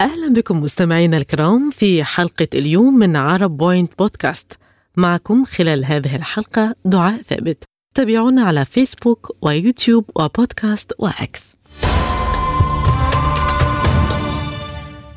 أهلا 0.00 0.32
بكم 0.32 0.60
مستمعينا 0.62 1.16
الكرام 1.16 1.70
في 1.70 2.04
حلقة 2.04 2.48
اليوم 2.54 2.94
من 2.94 3.16
عرب 3.16 3.56
بوينت 3.56 3.92
بودكاست. 3.98 4.52
معكم 4.96 5.44
خلال 5.44 5.84
هذه 5.84 6.16
الحلقة 6.16 6.74
دعاء 6.84 7.22
ثابت. 7.22 7.64
تابعونا 7.94 8.42
على 8.42 8.64
فيسبوك 8.64 9.36
ويوتيوب 9.42 10.10
وبودكاست 10.16 10.92
وإكس. 10.98 11.56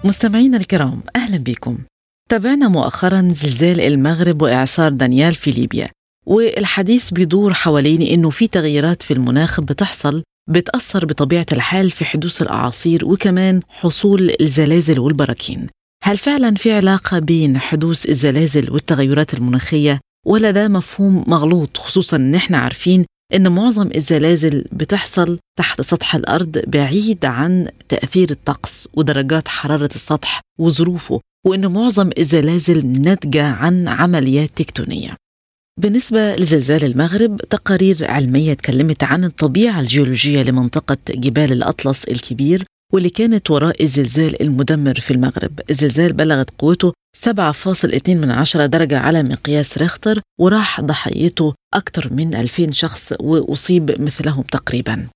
مستمعينا 0.04 0.58
الكرام 0.58 1.04
أهلا 1.16 1.38
بكم. 1.38 1.78
تابعنا 2.30 2.68
مؤخرا 2.68 3.22
زلزال 3.22 3.82
المغرب 3.82 4.42
وإعصار 4.42 4.92
دانيال 4.92 5.36
في 5.36 5.52
ليبيا. 5.52 5.90
والحديث 6.26 7.12
بيدور 7.12 7.54
حوالين 7.54 8.02
إنه 8.02 8.30
في 8.30 8.48
تغييرات 8.48 9.04
في 9.04 9.14
المناخ 9.14 9.62
بتحصل 9.62 10.24
بتأثر 10.50 11.06
بطبيعة 11.06 11.46
الحال 11.52 11.90
في 11.92 12.06
حدوث 12.06 12.42
الأعاصير 12.42 13.06
وكمان 13.06 13.62
حصول 13.70 14.36
الزلازل 14.42 15.00
والبراكين. 15.00 15.68
هل 16.04 16.18
فعلا 16.18 16.56
في 16.56 16.72
علاقة 16.72 17.20
بين 17.20 17.58
حدوث 17.58 18.10
الزلازل 18.10 18.72
والتغيرات 18.72 19.34
المناخية 19.34 20.00
ولا 20.26 20.52
ده 20.52 20.68
مفهوم 20.68 21.24
مغلوط 21.28 21.78
خصوصا 21.78 22.18
إن 22.18 22.36
إحنا 22.36 22.58
عارفين 22.58 23.06
إن 23.34 23.52
معظم 23.52 23.90
الزلازل 23.96 24.66
بتحصل 24.72 25.40
تحت 25.60 25.82
سطح 25.82 26.16
الأرض 26.16 26.62
بعيد 26.68 27.26
عن 27.26 27.68
تأثير 27.90 28.32
الطقس 28.32 28.88
ودرجات 28.94 29.48
حرارة 29.48 29.90
السطح 29.96 30.42
وظروفه 30.60 31.20
وإن 31.46 31.72
معظم 31.72 32.10
الزلازل 32.18 32.88
ناتجة 32.88 33.46
عن 33.48 33.88
عمليات 33.88 34.50
تكتونية. 34.56 35.16
بالنسبة 35.80 36.36
لزلزال 36.36 36.84
المغرب 36.84 37.38
تقارير 37.38 38.12
علمية 38.12 38.52
اتكلمت 38.52 39.04
عن 39.04 39.24
الطبيعة 39.24 39.80
الجيولوجية 39.80 40.44
لمنطقة 40.44 40.98
جبال 41.10 41.52
الأطلس 41.52 42.04
الكبير 42.04 42.64
واللي 42.94 43.10
كانت 43.10 43.52
وراء 43.52 43.84
الزلزال 43.84 44.42
المدمر 44.42 45.00
في 45.00 45.12
المغرب. 45.12 45.60
الزلزال 45.70 46.14
بلغت 46.14 46.50
قوته 46.58 46.94
7.2 47.18 48.10
من 48.10 48.32
عشرة 48.32 48.66
درجة 48.66 49.00
على 49.00 49.24
مقياس 49.24 49.78
ريختر 49.78 50.22
وراح 50.40 50.82
ضحيته 50.82 51.54
أكثر 51.74 52.14
من 52.14 52.36
2000 52.36 52.72
شخص 52.72 53.14
وأصيب 53.20 54.02
مثلهم 54.02 54.44
تقريبا. 54.44 55.08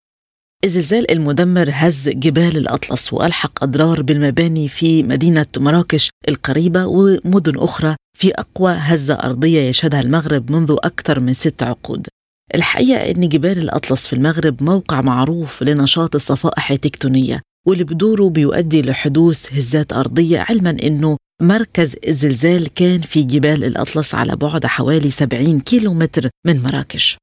الزلزال 0.66 1.12
المدمر 1.12 1.70
هز 1.72 2.10
جبال 2.10 2.58
الأطلس 2.58 3.14
وألحق 3.14 3.64
أضرار 3.64 4.02
بالمباني 4.02 4.68
في 4.68 5.04
مدينة 5.04 5.46
مراكش 5.58 6.10
القريبة 6.30 6.86
ومدن 6.86 7.58
أخرى 7.58 7.96
في 8.18 8.32
أقوى 8.32 8.72
هزة 8.72 9.14
أرضية 9.14 9.62
يشهدها 9.62 10.02
المغرب 10.02 10.52
منذ 10.52 10.76
أكثر 10.84 11.20
من 11.20 11.34
ست 11.34 11.64
عقود. 11.64 12.08
الحقيقة 12.56 13.12
أن 13.12 13.30
جبال 13.30 13.58
الأطلس 13.58 14.08
في 14.08 14.14
المغرب 14.14 14.64
موقع 14.64 15.02
معروف 15.02 15.64
لنشاط 15.64 16.16
الصفائح 16.16 16.72
التكتونية 16.72 17.42
واللي 17.68 17.84
بدوره 17.84 18.30
بيؤدي 18.30 18.82
لحدوث 18.82 19.54
هزات 19.54 19.94
أرضية 19.94 20.40
علما 20.50 20.78
أنه 20.84 21.18
مركز 21.42 21.96
الزلزال 22.08 22.68
كان 22.68 23.02
في 23.02 23.24
جبال 23.24 23.64
الأطلس 23.64 24.16
على 24.16 24.36
بعد 24.36 24.66
حوالي 24.66 25.10
70 25.10 25.60
كيلومتر 25.60 26.30
من 26.48 26.64
مراكش. 26.64 27.18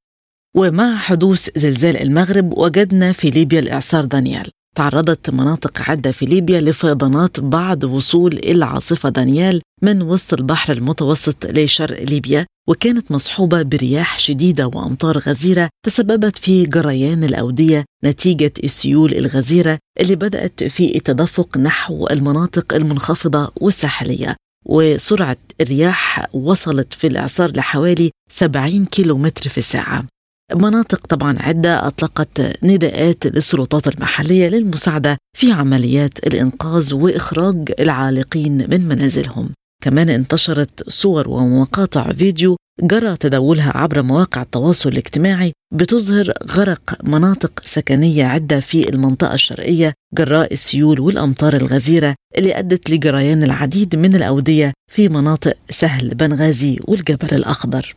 ومع 0.56 0.96
حدوث 0.96 1.48
زلزال 1.56 1.96
المغرب 1.96 2.58
وجدنا 2.58 3.12
في 3.12 3.30
ليبيا 3.30 3.60
الإعصار 3.60 4.04
دانيال. 4.04 4.50
تعرضت 4.76 5.30
مناطق 5.30 5.90
عدة 5.90 6.10
في 6.10 6.26
ليبيا 6.26 6.60
لفيضانات 6.60 7.40
بعد 7.40 7.84
وصول 7.84 8.40
العاصفة 8.44 9.08
دانيال 9.08 9.60
من 9.82 10.02
وسط 10.02 10.34
البحر 10.34 10.72
المتوسط 10.72 11.46
لشرق 11.46 12.02
ليبيا 12.02 12.46
وكانت 12.68 13.12
مصحوبة 13.12 13.62
برياح 13.62 14.18
شديدة 14.18 14.66
وأمطار 14.66 15.18
غزيرة 15.18 15.68
تسببت 15.86 16.38
في 16.38 16.66
جريان 16.66 17.24
الأودية 17.24 17.84
نتيجة 18.04 18.52
السيول 18.64 19.14
الغزيرة 19.14 19.78
اللي 20.00 20.16
بدأت 20.16 20.64
في 20.64 20.96
التدفق 20.96 21.58
نحو 21.58 22.06
المناطق 22.06 22.74
المنخفضة 22.74 23.52
والساحلية. 23.60 24.36
وسرعة 24.66 25.36
الرياح 25.60 26.34
وصلت 26.34 26.94
في 26.94 27.06
الإعصار 27.06 27.56
لحوالي 27.56 28.10
70 28.30 28.86
كيلومتر 28.86 29.50
في 29.50 29.58
الساعة. 29.58 30.04
مناطق 30.52 31.06
طبعا 31.06 31.36
عدة 31.40 31.86
أطلقت 31.86 32.64
نداءات 32.64 33.26
للسلطات 33.26 33.88
المحلية 33.88 34.48
للمساعدة 34.48 35.16
في 35.38 35.52
عمليات 35.52 36.26
الإنقاذ 36.26 36.94
وإخراج 36.94 37.72
العالقين 37.80 38.70
من 38.70 38.88
منازلهم. 38.88 39.50
كمان 39.82 40.08
انتشرت 40.08 40.90
صور 40.90 41.28
ومقاطع 41.28 42.12
فيديو 42.12 42.56
جرى 42.82 43.16
تداولها 43.16 43.76
عبر 43.76 44.02
مواقع 44.02 44.42
التواصل 44.42 44.88
الاجتماعي 44.88 45.52
بتظهر 45.74 46.32
غرق 46.50 46.98
مناطق 47.04 47.60
سكنية 47.64 48.24
عدة 48.24 48.60
في 48.60 48.88
المنطقة 48.88 49.34
الشرقية 49.34 49.92
جراء 50.14 50.52
السيول 50.52 51.00
والأمطار 51.00 51.56
الغزيرة 51.56 52.14
اللي 52.38 52.58
أدت 52.58 52.90
لجريان 52.90 53.42
العديد 53.42 53.96
من 53.96 54.16
الأودية 54.16 54.72
في 54.92 55.08
مناطق 55.08 55.54
سهل 55.70 56.08
بنغازي 56.08 56.78
والجبل 56.84 57.28
الأخضر. 57.32 57.94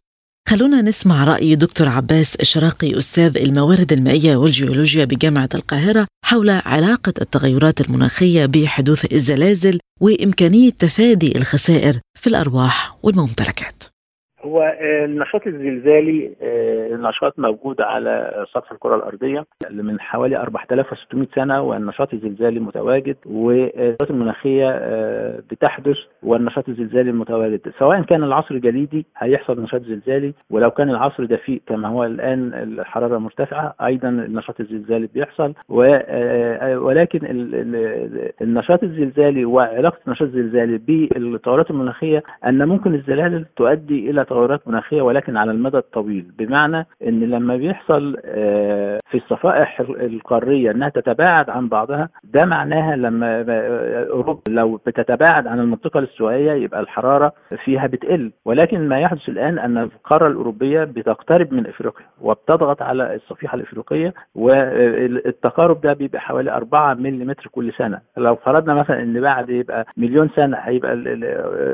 خلونا 0.49 0.81
نسمع 0.81 1.23
رأي 1.23 1.55
دكتور 1.55 1.89
عباس 1.89 2.37
إشراقي 2.37 2.97
أستاذ 2.97 3.37
الموارد 3.37 3.93
المائية 3.93 4.35
والجيولوجيا 4.35 5.05
بجامعة 5.05 5.49
القاهرة 5.55 6.07
حول 6.25 6.49
علاقة 6.49 7.13
التغيرات 7.21 7.81
المناخية 7.81 8.45
بحدوث 8.45 9.13
الزلازل 9.13 9.79
وإمكانية 10.01 10.69
تفادي 10.69 11.37
الخسائر 11.37 11.99
في 12.19 12.27
الأرواح 12.27 12.97
والممتلكات. 13.03 13.83
هو 14.47 14.75
النشاط 14.81 15.47
الزلزالي 15.47 16.31
نشاط 16.91 17.39
موجود 17.39 17.81
على 17.81 18.45
سطح 18.53 18.71
الكرة 18.71 18.95
الأرضية 18.95 19.45
من 19.71 19.99
حوالي 19.99 20.37
4600 20.37 21.27
سنة 21.35 21.61
والنشاط 21.61 22.13
الزلزالي 22.13 22.59
متواجد 22.59 23.15
والتغيرات 23.25 24.11
المناخية 24.11 24.69
بتحدث 25.51 25.97
والنشاط 26.23 26.69
الزلزالي 26.69 27.11
متواجد. 27.11 27.61
سواء 27.79 28.01
كان 28.01 28.23
العصر 28.23 28.55
الجليدي 28.55 29.05
هيحصل 29.17 29.61
نشاط 29.63 29.81
زلزالي 29.81 30.33
ولو 30.49 30.71
كان 30.71 30.89
العصر 30.89 31.25
دفيء 31.25 31.61
كما 31.67 31.87
هو 31.87 32.03
الآن 32.05 32.53
الحرارة 32.53 33.17
مرتفعة 33.17 33.75
أيضا 33.85 34.09
النشاط 34.09 34.59
الزلزالي 34.59 35.09
بيحصل. 35.13 35.53
ولكن 36.75 37.19
النشاط 38.41 38.83
الزلزالي 38.83 39.45
وعلاقة 39.45 39.97
النشاط 40.07 40.27
الزلزالي 40.27 40.77
بالتغيرات 40.77 41.71
المناخية 41.71 42.23
أن 42.45 42.67
ممكن 42.67 42.95
الزلازل 42.95 43.45
تؤدي 43.55 44.09
إلى 44.09 44.25
تغيرات 44.37 44.67
مناخية 44.67 45.01
ولكن 45.01 45.37
على 45.37 45.51
المدى 45.51 45.77
الطويل. 45.77 46.25
بمعنى 46.37 46.85
إن 47.07 47.19
لما 47.19 47.55
بيحصل 47.55 48.17
في 49.11 49.15
الصفائح 49.15 49.79
القارية 49.89 50.71
إنها 50.71 50.89
تتباعد 50.89 51.49
عن 51.49 51.67
بعضها 51.67 52.09
ده 52.23 52.45
معناها 52.45 52.95
لما 52.95 53.45
أوروبا 54.11 54.41
لو 54.49 54.75
بتتباعد 54.85 55.47
عن 55.47 55.59
المنطقة 55.59 55.97
الاستوائية 55.99 56.51
يبقى 56.51 56.79
الحرارة 56.79 57.31
فيها 57.65 57.87
بتقل. 57.87 58.31
ولكن 58.45 58.87
ما 58.89 58.99
يحدث 58.99 59.29
الآن 59.29 59.59
أن 59.59 59.77
القارة 59.77 60.27
الأوروبية 60.27 60.83
بتقترب 60.83 61.53
من 61.53 61.67
إفريقيا 61.67 62.05
وبتضغط 62.21 62.81
على 62.81 63.15
الصفيحة 63.15 63.55
الإفريقية 63.55 64.13
والتقارب 64.35 65.81
ده 65.81 65.93
بيبقى 65.93 66.21
حوالي 66.21 66.51
4 66.51 66.93
ملم 66.93 67.33
كل 67.51 67.73
سنة. 67.77 67.99
لو 68.17 68.35
فرضنا 68.35 68.73
مثلا 68.73 69.01
إن 69.01 69.21
بعد 69.21 69.49
يبقى 69.49 69.85
مليون 69.97 70.29
سنة 70.35 70.57
هيبقى 70.57 70.93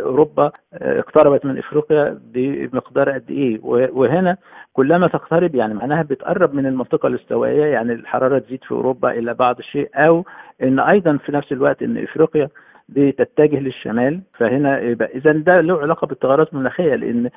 أوروبا 0.06 0.52
اقتربت 0.74 1.46
من 1.46 1.58
إفريقيا 1.58 2.20
بمقدار 2.50 3.10
قد 3.12 3.32
إيه. 3.32 3.60
وهنا 3.94 4.38
كلما 4.74 5.08
تقترب 5.08 5.56
يعني 5.56 5.74
معناها 5.74 6.04
بتقرب 6.04 6.54
من 6.54 6.66
المنطقة 6.66 7.08
الاستوائية 7.08 7.66
يعني 7.66 7.94
الحرارة 7.94 8.40
تزيد 8.40 8.64
في 8.64 8.72
أوروبا 8.72 9.12
إلى 9.12 9.34
بعض 9.34 9.58
الشيء 9.60 9.90
أو 9.96 10.26
إن 10.64 10.80
أيضا 10.80 11.18
في 11.18 11.32
نفس 11.32 11.52
الوقت 11.52 11.84
إن 11.84 11.98
إفريقيا 11.98 12.50
بتتجه 12.90 13.60
للشمال. 13.60 14.22
فهنا 14.38 14.80
اذا 15.16 15.32
ده 15.32 15.62
له 15.62 15.82
علاقة 15.82 16.08
بالتغيرات 16.08 16.54
المناخية 16.54 16.96
لأن 16.96 17.30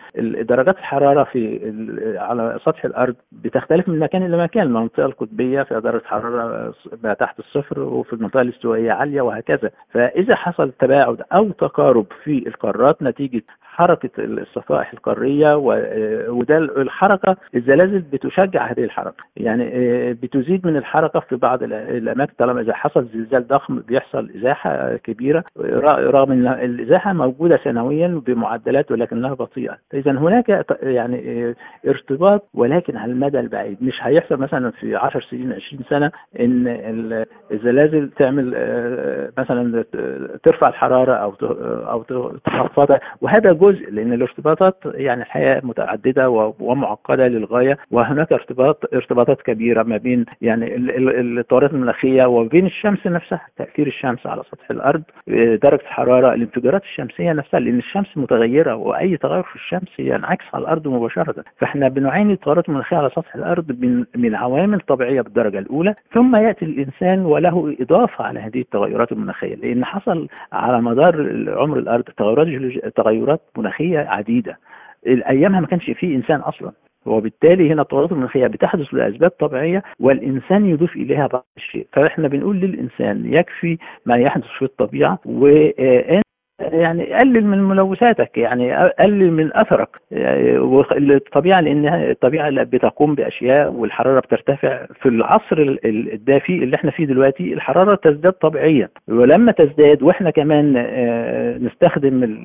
درجات 0.46 0.78
الحرارة 0.78 1.24
في 1.24 1.60
على 2.18 2.58
سطح 2.64 2.84
الأرض 2.84 3.14
بتختلف 3.32 3.88
من 3.88 3.98
مكان 3.98 4.22
إلى 4.26 4.36
مكان. 4.42 4.62
المنطقة 4.62 5.06
القطبية 5.06 5.62
فيها 5.62 5.78
درجة 5.78 6.02
حرارة 6.04 6.74
تحت 7.18 7.38
الصفر 7.38 7.80
وفي 7.80 8.12
المنطقة 8.12 8.40
الاستوائية 8.40 8.92
عالية 8.92 9.20
وهكذا. 9.20 9.70
فإذا 9.90 10.34
حصل 10.34 10.72
تباعد 10.72 11.22
أو 11.32 11.48
تقارب 11.50 12.06
في 12.24 12.48
القارات 12.48 13.02
نتيجة 13.02 13.42
حركة 13.76 14.10
الصفائح 14.18 14.92
القارية 14.92 15.56
وده 16.28 16.58
الحركة 16.58 17.36
الزلازل 17.54 17.98
بتشجع 17.98 18.66
هذه 18.66 18.84
الحركة. 18.84 19.24
يعني 19.36 19.64
بتزيد 20.12 20.66
من 20.66 20.76
الحركة 20.76 21.20
في 21.20 21.36
بعض 21.36 21.62
الأماكن 21.62 22.32
طالما 22.38 22.60
إذا 22.60 22.74
حصل 22.74 23.06
زلزال 23.14 23.46
ضخم 23.46 23.78
بيحصل 23.80 24.30
إزاحة 24.36 24.96
كبيرة 24.96 25.44
رغم 25.86 26.32
إن 26.32 26.46
الإزاحة 26.46 27.12
موجودة 27.12 27.60
سنويا 27.64 28.22
بمعدلات 28.26 28.90
ولكنها 28.92 29.34
بطيئة. 29.34 29.76
اذا 29.94 30.10
هناك 30.10 30.66
يعني 30.82 31.54
ارتباط 31.88 32.48
ولكن 32.54 32.96
على 32.96 33.12
المدى 33.12 33.40
البعيد. 33.40 33.78
مش 33.80 33.98
هيحصل 34.00 34.36
مثلا 34.36 34.70
في 34.70 34.96
10 34.96 35.20
سنين 35.20 35.52
20 35.52 35.82
سنة 35.90 36.10
إن 36.40 37.24
الزلازل 37.52 38.10
تعمل 38.16 38.46
مثلا 39.38 39.84
ترفع 40.42 40.68
الحرارة 40.68 41.12
أو 41.12 41.34
أو 41.90 42.02
تخفضها. 42.44 43.00
وهذا 43.20 43.52
جزء 43.70 43.90
لأن 43.90 44.12
الارتباطات 44.12 44.76
يعني 44.84 45.22
الحقيقة 45.22 45.60
متعددة 45.66 46.30
ومعقدة 46.60 47.28
للغاية 47.28 47.78
وهناك 47.90 48.32
ارتباط 48.32 48.94
ارتباطات 48.94 49.42
كبيرة 49.42 49.82
ما 49.82 49.96
بين 49.96 50.24
يعني 50.40 50.76
التغيرات 50.76 51.72
المناخيه 51.72 52.24
وبين 52.24 52.66
الشمس 52.66 53.06
نفسها 53.06 53.40
تأثير 53.56 53.86
الشمس 53.86 54.26
على 54.26 54.42
سطح 54.42 54.70
الأرض 54.70 55.02
درجة 55.62 55.80
الحرارة 55.82 56.34
الانفجارات 56.34 56.82
الشمسية 56.82 57.32
نفسها 57.32 57.60
لأن 57.60 57.78
الشمس 57.78 58.16
متغيرة 58.16 58.74
وأي 58.74 59.16
تغير 59.16 59.42
في 59.42 59.56
الشمس 59.56 59.88
ينعكس 59.98 60.44
على 60.54 60.62
الأرض 60.62 60.88
مباشرة. 60.88 61.44
فإحنا 61.58 61.88
بنعاني 61.88 62.32
التغيرات 62.32 62.68
المناخيه 62.68 62.96
على 62.96 63.10
سطح 63.10 63.34
الأرض 63.34 63.72
من 63.80 64.04
من 64.16 64.34
عوامل 64.34 64.80
طبيعية 64.80 65.20
بالدرجة 65.20 65.58
الأولى 65.58 65.94
ثم 66.14 66.36
يأتي 66.36 66.64
الإنسان 66.64 67.26
وله 67.26 67.76
إضافة 67.80 68.24
على 68.24 68.40
هذه 68.40 68.60
التغيرات 68.60 69.12
المناخيه 69.12 69.54
لأن 69.54 69.84
حصل 69.84 70.28
على 70.52 70.80
مدار 70.82 71.14
عمر 71.48 71.78
الأرض 71.78 72.02
تغيرات 72.02 72.46
تغيرات 72.96 73.40
مناخية 73.58 73.98
عديدة. 73.98 74.58
ايامها 75.06 75.60
ما 75.60 75.66
كانش 75.66 75.90
فيه 75.90 76.16
إنسان 76.16 76.40
أصلا. 76.40 76.72
وبالتالي 77.06 77.72
هنا 77.72 77.82
التغيرات 77.82 78.12
المناخية 78.12 78.46
بتحدث 78.46 78.94
لأسباب 78.94 79.30
طبيعية 79.30 79.82
والإنسان 80.00 80.66
يضيف 80.66 80.96
إليها 80.96 81.26
بعض 81.26 81.46
الشيء. 81.56 81.86
فإحنا 81.92 82.28
بنقول 82.28 82.56
للإنسان 82.56 83.34
يكفي 83.34 83.78
ما 84.06 84.16
يحدث 84.16 84.46
في 84.58 84.64
الطبيعة 84.64 85.18
وان 85.24 86.22
يعني 86.60 87.14
قلل 87.14 87.46
من 87.46 87.62
ملوثاتك 87.62 88.38
يعني 88.38 88.72
قلل 88.74 89.30
من 89.32 89.50
أثرك. 89.56 89.88
الطبيعة 90.12 91.60
لأن 91.60 91.86
الطبيعة 91.86 92.50
بتقوم 92.64 93.14
بأشياء 93.14 93.72
والحرارة 93.72 94.20
بترتفع 94.20 94.86
في 95.00 95.08
العصر 95.08 95.78
الدافي 95.84 96.52
اللي 96.52 96.76
إحنا 96.76 96.90
فيه 96.90 97.04
دلوقتي 97.06 97.52
الحرارة 97.52 97.94
تزداد 97.94 98.32
طبيعيا. 98.32 98.88
ولما 99.08 99.52
تزداد 99.52 100.02
وإحنا 100.02 100.30
كمان 100.30 100.74
آه، 100.76 101.58
نستخدم 101.58 102.44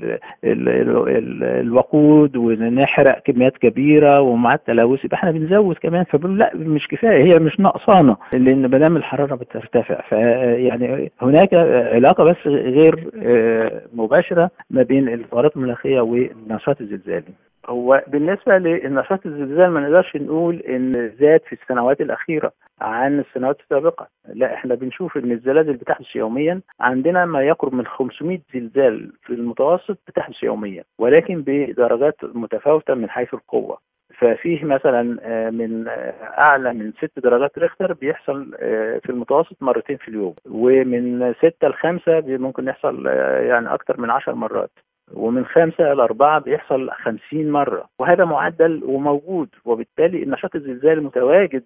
الوقود 1.41 2.37
ونحرق 2.37 3.19
كميات 3.25 3.57
كبيرة 3.57 4.21
ومع 4.21 4.53
التلوث 4.53 5.05
يبقى 5.05 5.17
إحنا 5.17 5.31
بنزود 5.31 5.75
كمان. 5.75 6.03
فبنقول 6.03 6.39
لا 6.39 6.51
مش 6.55 6.87
كفاية 6.87 7.23
هي 7.23 7.39
مش 7.39 7.59
نقصانه 7.59 8.17
لأن 8.33 8.61
ما 8.67 8.77
دام 8.77 8.97
الحرارة 8.97 9.35
بترتفع 9.35 10.01
فيعني 10.09 11.11
هناك 11.21 11.53
علاقة 11.93 12.23
بس 12.23 12.47
غير 12.47 13.09
آه، 13.23 13.81
مباشرة 14.01 14.51
ما 14.69 14.83
بين 14.83 15.09
التغيرات 15.09 15.55
المناخيه 15.55 16.01
والنشاط 16.01 16.81
الزلزالي. 16.81 17.33
هو 17.69 18.03
بالنسبة 18.07 18.57
للنشاط 18.57 19.25
الزلزال 19.25 19.69
ما 19.69 19.79
نقدرش 19.79 20.15
نقول 20.15 20.55
إن 20.59 21.11
زاد 21.19 21.41
في 21.47 21.53
السنوات 21.61 22.01
الأخيرة 22.01 22.51
عن 22.81 23.19
السنوات 23.19 23.59
السابقة، 23.59 24.07
لا 24.33 24.53
إحنا 24.53 24.75
بنشوف 24.75 25.17
إن 25.17 25.31
الزلازل 25.31 25.73
بتحدث 25.73 26.15
يوميا 26.15 26.61
عندنا 26.79 27.25
ما 27.25 27.41
يقرب 27.41 27.73
من 27.73 27.85
500 27.87 28.39
زلزال 28.53 29.11
في 29.23 29.33
المتوسط 29.33 29.97
بتحدث 30.07 30.43
يوميا 30.43 30.83
ولكن 30.99 31.43
بدرجات 31.47 32.15
متفاوتة 32.23 32.93
من 32.93 33.09
حيث 33.09 33.33
القوة. 33.33 33.77
ففيه 34.21 34.65
مثلا 34.65 35.17
آه، 35.21 35.49
من 35.49 35.87
آه، 35.87 36.13
أعلى 36.39 36.73
من 36.73 36.91
ست 36.97 37.19
درجات 37.19 37.57
ريختر 37.57 37.93
بيحصل 37.93 38.51
آه، 38.59 38.97
في 38.97 39.09
المتوسط 39.09 39.55
مرتين 39.61 39.97
في 39.97 40.07
اليوم 40.07 40.33
ومن 40.45 41.33
ستة 41.33 41.67
لخمسة 41.67 42.21
ممكن 42.27 42.67
يحصل 42.67 43.05
يعني 43.47 43.73
أكثر 43.73 44.01
من 44.01 44.09
عشر 44.09 44.35
مرات 44.35 44.71
ومن 45.13 45.45
خمسة 45.45 45.91
إلى 45.91 46.03
أربعة 46.03 46.39
بيحصل 46.39 46.91
خمسين 46.91 47.51
مرة 47.51 47.89
وهذا 47.99 48.25
معدل 48.25 48.83
وموجود 48.83 49.49
وبالتالي 49.65 50.23
النشاط 50.23 50.55
الزلزالي 50.55 51.01
متواجد 51.01 51.63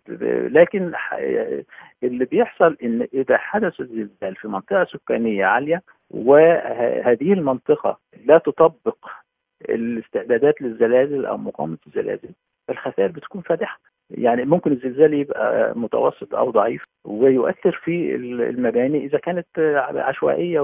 لكن 0.52 0.92
اللي 2.04 2.26
بيحصل 2.26 2.78
إن 2.84 3.08
إذا 3.14 3.38
حدث 3.38 3.80
الزلزال 3.80 4.36
في 4.36 4.48
منطقة 4.48 4.86
سكانية 4.86 5.46
عالية 5.46 5.82
وهذه 6.10 7.34
المنطقة 7.34 8.00
لا 8.26 8.38
تطبق 8.38 8.98
الاستعدادات 9.70 10.62
للزلازل 10.62 11.26
أو 11.26 11.38
مقاومة 11.38 11.78
الزلازل 11.88 12.30
الخسائر 12.70 13.12
بتكون 13.12 13.42
فادحة. 13.42 13.80
يعني 14.10 14.46
ممكن 14.46 14.72
الزلزال 14.72 15.14
يبقى 15.14 15.74
متوسط 15.80 16.36
أو 16.36 16.52
ضعيف 16.52 16.84
ويؤثر 17.06 17.82
في 17.84 18.16
المباني 18.16 19.06
إذا 19.06 19.18
كانت 19.18 19.48
عشوائية 19.96 20.60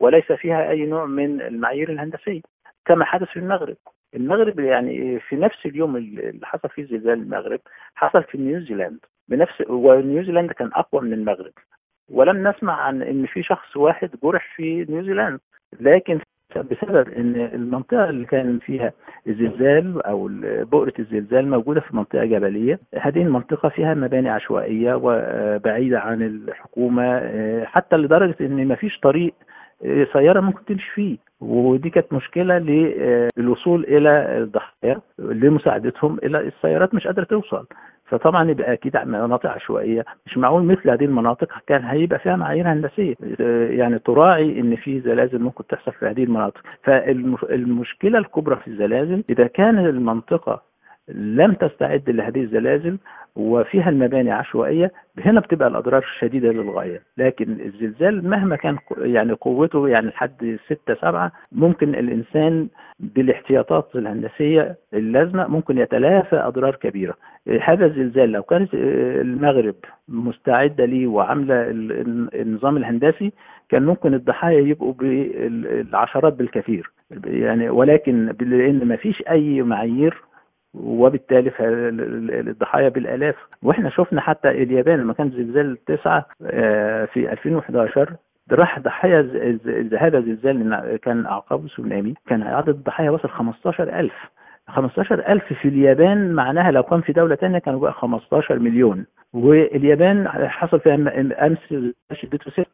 وليس 0.00 0.32
فيها 0.32 0.70
أي 0.70 0.86
نوع 0.86 1.06
من 1.06 1.40
المعايير 1.40 1.90
الهندسية. 1.92 2.40
كما 2.84 3.04
حدث 3.04 3.28
في 3.28 3.36
المغرب. 3.36 3.76
المغرب 4.14 4.60
يعني 4.60 5.20
في 5.20 5.36
نفس 5.36 5.66
اليوم 5.66 5.96
اللي 5.96 6.46
حصل 6.46 6.68
فيه 6.68 6.84
زلزال 6.84 7.12
المغرب 7.12 7.60
حصل 7.94 8.22
في 8.24 8.38
نيوزيلاند. 8.38 8.98
بنفس 9.28 9.62
ونيوزيلاند 9.68 10.52
كان 10.52 10.70
أقوى 10.74 11.02
من 11.02 11.12
المغرب. 11.12 11.52
ولم 12.10 12.48
نسمع 12.48 12.80
عن 12.80 13.02
إن 13.02 13.26
في 13.26 13.42
شخص 13.42 13.76
واحد 13.76 14.10
جرح 14.22 14.54
في 14.56 14.86
نيوزيلاند 14.88 15.40
لكن 15.80 16.20
بسبب 16.58 17.08
إن 17.08 17.50
المنطقة 17.54 18.10
اللي 18.10 18.24
كان 18.24 18.58
فيها 18.58 18.92
الزلزال 19.28 20.02
أو 20.02 20.30
بؤرة 20.44 20.92
الزلزال 20.98 21.48
موجودة 21.50 21.80
في 21.80 21.96
منطقة 21.96 22.24
جبلية. 22.24 22.78
هذه 23.00 23.22
المنطقة 23.22 23.68
فيها 23.68 23.94
مباني 23.94 24.28
عشوائية 24.30 25.00
وبعيدة 25.02 26.00
عن 26.00 26.22
الحكومة 26.22 27.20
حتى 27.64 27.96
لدرجة 27.96 28.36
إن 28.40 28.68
ما 28.68 28.74
فيش 28.74 28.98
طريق 29.00 29.34
سيارة 30.12 30.40
ممكن 30.40 30.64
تمشي 30.64 30.90
فيه. 30.94 31.16
ودي 31.40 31.90
كانت 31.90 32.12
مشكلة 32.12 32.58
للوصول 32.58 33.84
إلى 33.84 34.38
الضحايا 34.38 35.00
لمساعدتهم 35.18 36.18
إلى 36.22 36.38
السيارات 36.40 36.94
مش 36.94 37.06
قادرة 37.06 37.24
توصل. 37.24 37.66
فطبعا 38.12 38.50
يبقى 38.50 38.72
أكيد 38.72 38.96
مناطق 38.96 39.50
عشوائية 39.50 40.04
مش 40.26 40.38
معقول 40.38 40.62
مثل 40.64 40.90
هذه 40.90 41.04
المناطق 41.04 41.48
كان 41.66 41.84
هيبقى 41.84 42.18
فيها 42.18 42.36
معايير 42.36 42.72
هندسية. 42.72 43.14
يعني 43.78 43.98
تراعي 43.98 44.60
إن 44.60 44.76
في 44.76 45.00
زلازل 45.00 45.38
ممكن 45.38 45.66
تحصل 45.66 45.92
في 45.92 46.06
هذه 46.06 46.24
المناطق. 46.24 46.60
فالمشكلة 46.82 48.18
الكبرى 48.18 48.56
في 48.56 48.68
الزلازل 48.68 49.24
إذا 49.30 49.46
كان 49.46 49.78
المنطقة 49.78 50.62
لم 51.08 51.52
تستعد 51.52 52.10
لهذه 52.10 52.40
الزلازل 52.40 52.98
وفيها 53.36 53.90
المباني 53.90 54.30
عشوائية 54.30 54.92
هنا 55.24 55.40
بتبقى 55.40 55.68
الأضرار 55.68 56.04
شديدة 56.20 56.52
للغاية. 56.52 57.02
لكن 57.18 57.60
الزلزال 57.60 58.28
مهما 58.28 58.56
كان 58.56 58.76
يعني 58.98 59.32
قوته 59.32 59.88
يعني 59.88 60.06
لحد 60.06 60.58
6 60.66 60.94
7 60.94 61.32
ممكن 61.52 61.88
الإنسان 61.94 62.68
بالاحتياطات 63.00 63.88
الهندسية 63.94 64.76
اللازمة 64.94 65.46
ممكن 65.46 65.78
يتلافى 65.78 66.36
أضرار 66.36 66.74
كبيرة. 66.74 67.14
هذا 67.62 67.86
الزلزال 67.86 68.32
لو 68.32 68.42
كانت 68.42 68.74
المغرب 68.74 69.74
مستعدة 70.08 70.84
ليه 70.84 71.06
وعاملة 71.06 71.54
النظام 72.34 72.76
الهندسي 72.76 73.32
كان 73.68 73.82
ممكن 73.82 74.14
الضحايا 74.14 74.60
يبقوا 74.60 74.92
بالعشرات 74.92 76.32
بالكثير. 76.32 76.90
يعني 77.24 77.70
ولكن 77.70 78.34
لأن 78.40 78.84
ما 78.84 78.96
فيش 78.96 79.22
أي 79.30 79.62
معايير 79.62 80.22
وبالتالي 80.74 81.52
الضحايا 82.40 82.88
بالآلاف. 82.88 83.34
وإحنا 83.62 83.90
شفنا 83.90 84.20
حتى 84.20 84.48
اليابان 84.48 84.98
لما 85.00 85.12
كان 85.12 85.30
زلزال 85.30 85.84
تسعة 85.84 86.26
آه، 86.46 87.04
في 87.04 87.32
2011 87.32 88.16
راح 88.52 88.78
ضحايا 88.78 89.20
هذا 89.98 90.18
الزلزال 90.18 90.98
كان 91.02 91.26
اعقابه 91.26 91.68
تسونامي 91.68 92.14
كان 92.26 92.42
عدد 92.42 92.68
الضحايا 92.68 93.10
وصل 93.10 93.28
15000 93.28 94.12
15000 94.68 95.52
في 95.52 95.68
اليابان 95.68 96.32
معناها 96.32 96.70
لو 96.70 96.82
كان 96.82 97.00
في 97.00 97.12
دولة 97.12 97.34
ثانية 97.36 97.58
كانوا 97.58 97.80
بقى 97.80 97.92
15 97.92 98.58
مليون. 98.58 99.06
واليابان 99.32 100.28
حصل 100.28 100.80
فيها 100.80 100.94
أمس 101.46 101.58
شدته 102.12 102.50
6 102.50 102.64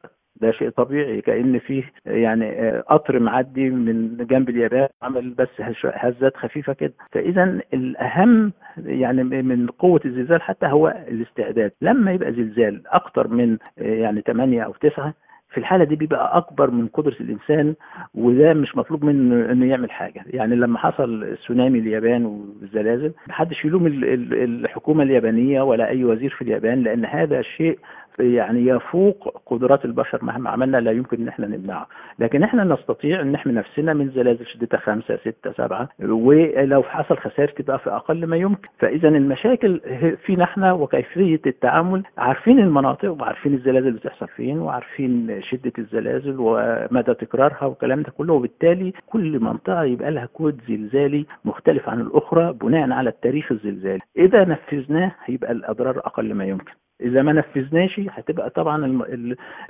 ده 0.41 0.51
شيء 0.51 0.69
طبيعي 0.71 1.21
كأن 1.21 1.59
فيه 1.59 1.83
يعني 2.07 2.51
آه، 2.61 2.81
قطر 2.81 3.19
معدي 3.19 3.71
من 3.71 4.17
جنب 4.17 4.49
اليابان 4.49 4.89
عمل 5.03 5.31
بس 5.31 5.49
هزات 5.85 6.37
خفيفة 6.37 6.73
كده. 6.73 6.93
فإذا 7.13 7.61
الأهم 7.75 8.53
يعني 8.79 9.23
من 9.25 9.67
قوة 9.67 10.01
الزلزال 10.05 10.43
حتى 10.43 10.67
هو 10.67 10.89
الاستعداد. 11.09 11.73
لما 11.83 12.13
يبقى 12.13 12.33
زلزال 12.33 12.83
أكتر 12.87 13.29
من 13.29 13.59
آه، 13.79 13.83
يعني 13.83 14.21
8 14.21 14.63
أو 14.63 14.73
9 14.73 15.15
في 15.59 15.63
الحالة 15.65 15.85
دي 15.85 15.97
بيبقى 15.97 16.37
أكبر 16.39 16.71
من 16.71 16.87
قدرة 16.87 17.15
الإنسان 17.21 17.75
وده 18.15 18.53
مش 18.55 18.77
مطلوب 18.77 19.05
منه 19.05 19.53
إنه 19.53 19.67
يعمل 19.67 19.91
حاجة. 19.91 20.23
يعني 20.27 20.57
لما 20.57 20.79
حصل 20.79 21.37
تسونامي 21.37 21.79
اليابان 21.79 22.27
والزلازل 22.27 23.13
محدش 23.29 23.65
يلوم 23.65 23.87
الحكومة 23.87 25.03
اليابانية 25.03 25.63
ولا 25.63 25.89
أي 25.89 26.05
وزير 26.05 26.31
في 26.31 26.43
اليابان 26.43 26.83
لأن 26.83 27.05
هذا 27.05 27.43
شيء 27.43 27.79
يعني 28.21 28.67
يفوق 28.67 29.43
قدرات 29.47 29.85
البشر 29.85 30.25
مهما 30.25 30.51
عملنا 30.51 30.77
لا 30.77 30.91
يمكن 30.93 31.23
إن 31.23 31.29
إحنا 31.29 31.47
نمنعه 31.47 31.87
لكن 32.19 32.43
إحنا 32.43 32.65
نستطيع 32.65 33.21
إن 33.21 33.33
نحمي 33.33 33.53
نفسنا 33.53 33.93
من 33.95 34.11
زلازل 34.11 34.47
شدتها 34.47 34.79
خمسة 34.79 35.17
ستة 35.17 35.53
سبعة 35.53 35.89
ولو 36.01 36.83
حصل 36.83 37.17
خسائر 37.19 37.49
تبقى 37.49 37.79
في 37.79 37.91
أقل 37.91 38.27
ما 38.27 38.37
يمكن. 38.37 38.69
فإذا 38.79 39.09
المشاكل 39.09 39.81
فينا 40.27 40.45
إحنا 40.45 40.73
وكيفية 40.73 41.41
التعامل. 41.47 42.03
عارفين 42.19 42.59
المناطق 42.59 43.11
وعارفين 43.13 43.55
الزلازل 43.55 43.91
بتحصل 43.93 44.29
فين 44.29 44.59
وعارفين 44.59 45.43
شدة 45.43 45.73
الزلازل 45.79 46.37
ومدى 46.39 47.15
تكرارها 47.15 47.65
والكلام 47.65 48.03
ده 48.03 48.11
كله. 48.11 48.33
وبالتالي 48.35 48.93
كل 49.07 49.41
منطقة 49.41 49.83
يبقى 49.85 50.11
لها 50.11 50.27
كود 50.27 50.61
زلزالي 50.69 51.27
مختلف 51.45 51.89
عن 51.89 52.01
الأخرى 52.01 52.53
بناء 52.53 52.91
على 52.91 53.11
التاريخ 53.11 53.53
الزلزالي. 53.53 54.01
إذا 54.19 54.45
نفذناه 54.45 55.13
هيبقى 55.25 55.53
الأضرار 55.53 55.99
أقل 55.99 56.35
ما 56.35 56.45
يمكن. 56.45 56.73
إذا 57.01 57.23
ما 57.23 57.33
نفذناش 57.33 58.01
هتبقى 58.11 58.51
طبعا 58.51 59.05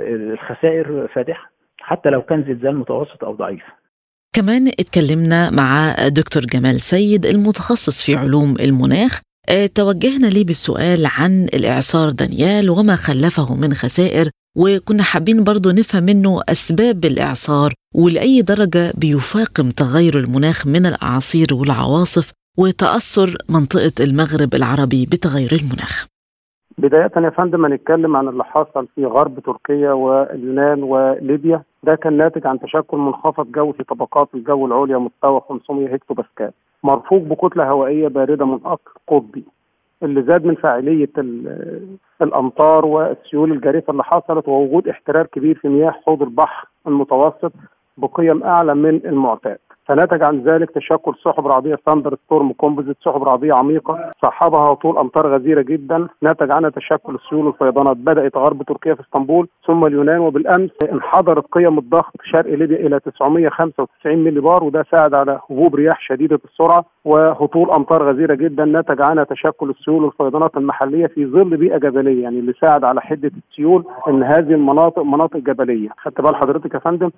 الخسائر 0.01 1.09
فادحه 1.15 1.53
حتى 1.81 2.09
لو 2.11 2.23
كان 2.23 2.45
زلزال 2.45 2.77
متوسط 2.79 3.25
أو 3.25 3.35
ضعيف. 3.35 3.63
كمان 4.33 4.69
اتكلمنا 4.69 5.51
مع 5.51 5.95
دكتور 6.09 6.43
جمال 6.45 6.81
سيد 6.81 7.27
المتخصص 7.27 8.03
في 8.05 8.17
علوم 8.17 8.57
المناخ. 8.61 9.21
آه، 9.49 9.67
توجهنا 9.67 10.27
ليه 10.27 10.45
بالسؤال 10.45 11.07
عن 11.07 11.45
الإعصار 11.45 12.11
دانيال 12.11 12.71
وما 12.71 12.97
خلفه 12.97 13.55
من 13.55 13.75
خسائر 13.75 14.31
وكنا 14.57 15.03
حابين 15.03 15.45
برضو 15.45 15.71
نفهم 15.71 16.03
منه 16.03 16.41
أسباب 16.49 17.05
الإعصار 17.05 17.73
ولأي 17.95 18.43
درجة 18.43 18.93
بيفاقم 18.97 19.71
تغير 19.71 20.19
المناخ 20.19 20.67
من 20.67 20.87
الأعاصير 20.87 21.55
والعواصف 21.55 22.33
وتأثر 22.59 23.37
منطقة 23.49 23.93
المغرب 24.01 24.55
العربي 24.55 25.07
بتغير 25.07 25.53
المناخ. 25.53 26.07
بداية 26.79 27.11
يا 27.17 27.31
فندم 27.31 27.65
هنتكلم 27.65 28.17
عن 28.17 28.29
اللي 28.29 28.45
حصل 28.45 28.87
في 28.95 29.07
غرب 29.07 29.41
تركيا 29.41 29.93
واليونان 29.93 30.83
وليبيا. 30.83 31.63
ده 31.83 31.95
كان 31.95 32.17
ناتج 32.17 32.47
عن 32.47 32.61
تشكل 32.61 32.97
منخفض 32.97 33.53
جو 33.53 33.73
في 33.73 33.85
طبقات 33.85 34.29
الجو 34.35 34.67
العليا 34.67 34.99
مستوى 34.99 35.41
500 35.49 35.95
هكتو 35.95 36.15
باسكال 36.15 36.51
مرفوق 36.83 37.23
بكتلة 37.23 37.71
هوائية 37.71 38.09
باردة 38.09 38.47
من 38.47 38.59
أصل 38.65 38.91
قطبي 39.09 39.45
اللي 40.03 40.23
زاد 40.23 40.45
من 40.45 40.55
فاعلية 40.55 41.11
الأمطار 42.23 42.87
والسيول 42.87 43.53
الجارفة 43.53 43.91
اللي 43.91 44.05
حصلت 44.05 44.49
ووجود 44.49 44.89
احترار 44.89 45.27
كبير 45.27 45.59
في 45.59 45.69
مياه 45.69 45.91
حوض 45.91 46.23
البحر 46.23 46.69
المتوسط 46.87 47.53
بقيم 47.97 48.43
أعلى 48.43 48.75
من 48.75 49.01
المعتاد. 49.05 49.59
فنتج 49.89 50.23
عن 50.23 50.41
ذلك 50.41 50.71
تشكل 50.71 51.15
سحب 51.25 51.47
رعدية 51.47 51.79
thunderstorm 51.87 52.53
composite 52.53 52.97
سحب 53.05 53.23
رعدية 53.23 53.55
عميقة 53.55 54.11
صاحبها 54.23 54.75
هطول 54.75 54.99
أمطار 54.99 55.35
غزيرة 55.35 55.63
جدا. 55.63 56.09
نتج 56.23 56.51
عنها 56.51 56.71
تشكل 56.71 57.15
السيول 57.15 57.47
والفيضانات 57.47 57.97
بدأت 57.97 58.37
غرب 58.37 58.63
تركيا 58.63 58.95
في 58.95 59.01
إسطنبول 59.01 59.49
ثم 59.67 59.85
اليونان 59.87 60.19
وبالأمس 60.21 60.71
انحدرت 60.93 61.45
قيم 61.53 61.79
الضغط 61.79 62.13
شرق 62.25 62.55
ليبيا 62.55 62.77
إلى 62.87 63.01
995 63.01 64.19
ملي 64.19 64.41
بار 64.41 64.65
وده 64.65 64.85
ساعد 64.91 65.15
على 65.15 65.41
هبوب 65.51 65.75
رياح 65.75 66.01
شديدة 66.01 66.41
السرعة 66.45 66.85
وهطول 67.05 67.71
أمطار 67.71 68.11
غزيرة 68.13 68.35
جدا. 68.35 68.65
نتج 68.65 69.03
عنها 69.03 69.25
تشكل 69.25 69.71
السيول 69.71 70.05
والفيضانات 70.05 70.57
المحلية 70.57 71.07
في 71.07 71.27
ظل 71.27 71.57
بيئة 71.57 71.79
جبلية 71.79 72.23
يعني 72.23 72.39
اللي 72.39 72.53
ساعد 72.61 72.85
على 72.85 73.01
حدة 73.01 73.31
السيول 73.51 73.85
إن 74.09 74.23
هذه 74.23 74.53
المناطق 74.53 75.03
مناطق 75.03 75.37
جبلية. 75.37 75.89
خدت 75.99 76.21
بال 76.21 76.37
حضرتك 76.37 76.75
يا 76.75 76.79
فندم 76.79 77.11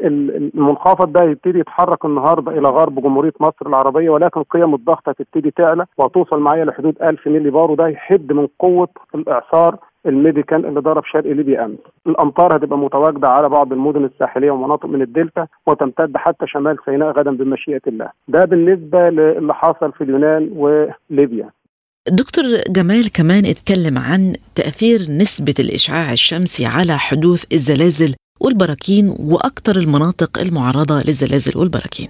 المنخفض 0.00 1.12
ده 1.12 1.22
يبتدي 1.22 1.59
يتحرك 1.60 2.04
النهارده 2.04 2.52
إلى 2.58 2.68
غرب 2.68 3.02
جمهورية 3.02 3.32
مصر 3.40 3.66
العربية 3.66 4.10
ولكن 4.10 4.42
قيم 4.42 4.74
الضغط 4.74 5.08
هتبتدي 5.08 5.50
تعلى 5.50 5.86
وهتوصل 5.98 6.38
معايا 6.40 6.64
لحدود 6.64 6.94
1000 7.02 7.26
ملي 7.28 7.50
بار 7.50 7.70
وده 7.70 7.88
يحد 7.88 8.32
من 8.32 8.46
قوة 8.58 8.88
الإعصار 9.14 9.76
ال 10.06 10.13
Medicane 10.13 10.66
اللي 10.66 10.80
ضرب 10.80 11.04
شرق 11.04 11.26
ليبيا 11.32 11.64
امس. 11.64 11.78
الأمطار 12.06 12.56
هتبقى 12.56 12.78
متواجدة 12.78 13.28
على 13.28 13.48
بعض 13.48 13.72
المدن 13.72 14.04
الساحلية 14.04 14.50
ومناطق 14.50 14.86
من 14.86 15.02
الدلتا 15.02 15.46
وتمتد 15.66 16.16
حتى 16.16 16.46
شمال 16.46 16.76
سيناء 16.84 17.10
غدا 17.10 17.30
بمشيئة 17.36 17.80
الله. 17.86 18.10
ده 18.28 18.44
بالنسبة 18.44 19.10
للي 19.10 19.54
حصل 19.54 19.92
في 19.92 20.04
اليونان 20.04 20.50
وليبيا. 20.56 21.50
دكتور 22.08 22.44
جمال 22.70 23.12
كمان 23.12 23.44
اتكلم 23.46 23.98
عن 23.98 24.32
تأثير 24.54 24.98
نسبة 25.00 25.54
الإشعاع 25.60 26.12
الشمسي 26.12 26.66
على 26.66 26.98
حدوث 26.98 27.44
الزلازل 27.52 28.14
والبراكين 28.40 29.14
وأكثر 29.20 29.76
المناطق 29.76 30.38
المعرضة 30.38 30.94
للزلازل 30.94 31.58
والبراكين. 31.58 32.08